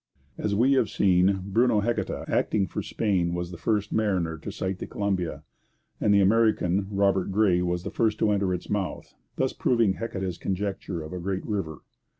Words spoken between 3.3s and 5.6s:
was the first mariner to sight the Columbia,